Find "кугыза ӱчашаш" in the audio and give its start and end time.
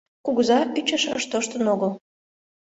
0.25-1.23